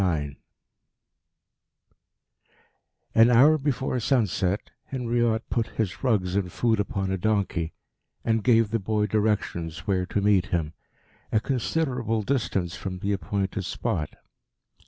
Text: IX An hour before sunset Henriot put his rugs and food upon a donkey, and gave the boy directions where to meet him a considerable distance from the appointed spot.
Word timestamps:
IX 0.03 0.33
An 3.13 3.29
hour 3.29 3.59
before 3.59 3.99
sunset 3.99 4.71
Henriot 4.85 5.47
put 5.51 5.67
his 5.67 6.03
rugs 6.03 6.35
and 6.35 6.51
food 6.51 6.79
upon 6.79 7.11
a 7.11 7.19
donkey, 7.19 7.73
and 8.25 8.43
gave 8.43 8.71
the 8.71 8.79
boy 8.79 9.05
directions 9.05 9.85
where 9.85 10.07
to 10.07 10.19
meet 10.19 10.47
him 10.47 10.73
a 11.31 11.39
considerable 11.39 12.23
distance 12.23 12.75
from 12.75 12.97
the 12.97 13.13
appointed 13.13 13.63
spot. 13.65 14.15